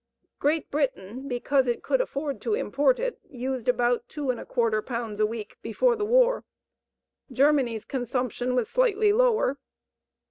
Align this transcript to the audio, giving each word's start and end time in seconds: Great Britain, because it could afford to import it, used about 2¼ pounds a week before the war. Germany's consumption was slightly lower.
Great 0.39 0.71
Britain, 0.71 1.27
because 1.27 1.67
it 1.67 1.83
could 1.83 2.01
afford 2.01 2.41
to 2.41 2.55
import 2.55 2.99
it, 2.99 3.19
used 3.29 3.69
about 3.69 4.07
2¼ 4.09 4.83
pounds 4.83 5.19
a 5.19 5.27
week 5.27 5.57
before 5.61 5.95
the 5.95 6.03
war. 6.03 6.43
Germany's 7.31 7.85
consumption 7.85 8.55
was 8.55 8.67
slightly 8.67 9.13
lower. 9.13 9.59